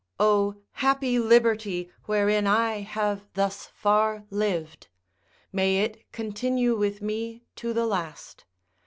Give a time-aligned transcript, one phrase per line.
[0.19, 4.87] O happy liberty wherein I have thus far lived.
[5.51, 8.45] May it continue with me to the last.